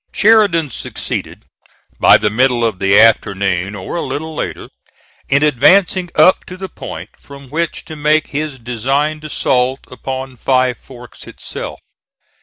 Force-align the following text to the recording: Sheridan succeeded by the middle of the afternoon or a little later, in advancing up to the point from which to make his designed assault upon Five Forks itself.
Sheridan 0.11 0.71
succeeded 0.71 1.45
by 1.99 2.17
the 2.17 2.31
middle 2.31 2.65
of 2.65 2.79
the 2.79 2.99
afternoon 2.99 3.75
or 3.75 3.97
a 3.97 4.01
little 4.01 4.33
later, 4.33 4.67
in 5.29 5.43
advancing 5.43 6.09
up 6.15 6.43
to 6.45 6.57
the 6.57 6.69
point 6.69 7.11
from 7.19 7.51
which 7.51 7.85
to 7.85 7.95
make 7.95 8.29
his 8.31 8.57
designed 8.57 9.23
assault 9.23 9.81
upon 9.91 10.37
Five 10.37 10.77
Forks 10.79 11.27
itself. 11.27 11.77